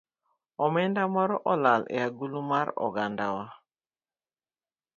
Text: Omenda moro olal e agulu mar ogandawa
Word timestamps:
Omenda 0.65 1.03
moro 1.15 1.35
olal 1.53 1.81
e 1.95 1.97
agulu 2.07 2.41
mar 2.51 2.67
ogandawa 2.85 3.45